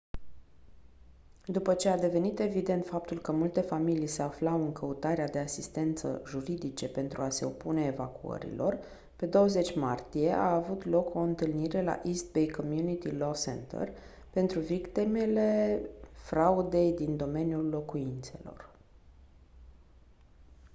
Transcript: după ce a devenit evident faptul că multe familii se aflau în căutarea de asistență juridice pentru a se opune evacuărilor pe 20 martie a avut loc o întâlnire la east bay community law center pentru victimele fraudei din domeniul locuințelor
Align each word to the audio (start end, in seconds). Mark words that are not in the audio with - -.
după 1.45 1.73
ce 1.73 1.89
a 1.89 1.97
devenit 1.97 2.39
evident 2.39 2.85
faptul 2.85 3.19
că 3.21 3.31
multe 3.31 3.61
familii 3.61 4.07
se 4.07 4.21
aflau 4.21 4.63
în 4.63 4.71
căutarea 4.71 5.27
de 5.27 5.39
asistență 5.39 6.21
juridice 6.27 6.89
pentru 6.89 7.21
a 7.21 7.29
se 7.29 7.45
opune 7.45 7.85
evacuărilor 7.85 8.79
pe 9.15 9.25
20 9.25 9.75
martie 9.75 10.31
a 10.31 10.53
avut 10.53 10.85
loc 10.85 11.15
o 11.15 11.19
întâlnire 11.19 11.81
la 11.83 12.01
east 12.03 12.31
bay 12.31 12.47
community 12.57 13.09
law 13.09 13.33
center 13.35 13.91
pentru 14.29 14.59
victimele 14.59 15.79
fraudei 16.13 16.91
din 16.91 17.17
domeniul 17.17 17.69
locuințelor 17.69 18.69